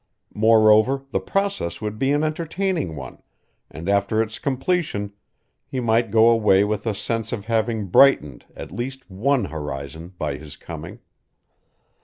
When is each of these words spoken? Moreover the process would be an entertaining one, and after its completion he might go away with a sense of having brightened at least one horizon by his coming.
Moreover 0.33 1.03
the 1.11 1.19
process 1.19 1.79
would 1.79 1.99
be 1.99 2.11
an 2.11 2.23
entertaining 2.23 2.95
one, 2.95 3.21
and 3.69 3.87
after 3.87 4.19
its 4.19 4.39
completion 4.39 5.13
he 5.67 5.79
might 5.79 6.09
go 6.09 6.29
away 6.29 6.63
with 6.63 6.87
a 6.87 6.95
sense 6.95 7.31
of 7.31 7.45
having 7.45 7.85
brightened 7.85 8.45
at 8.55 8.71
least 8.71 9.11
one 9.11 9.45
horizon 9.45 10.13
by 10.17 10.37
his 10.39 10.55
coming. 10.57 11.01